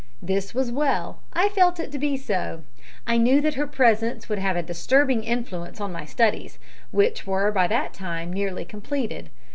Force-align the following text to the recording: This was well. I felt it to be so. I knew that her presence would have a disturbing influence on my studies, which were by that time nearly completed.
This 0.23 0.51
was 0.55 0.71
well. 0.71 1.21
I 1.33 1.49
felt 1.49 1.79
it 1.79 1.91
to 1.91 1.99
be 1.99 2.17
so. 2.17 2.63
I 3.05 3.19
knew 3.19 3.39
that 3.41 3.53
her 3.53 3.67
presence 3.67 4.27
would 4.27 4.39
have 4.39 4.55
a 4.55 4.63
disturbing 4.63 5.23
influence 5.23 5.79
on 5.79 5.91
my 5.91 6.05
studies, 6.05 6.57
which 6.89 7.27
were 7.27 7.51
by 7.51 7.67
that 7.67 7.93
time 7.93 8.33
nearly 8.33 8.65
completed. 8.65 9.29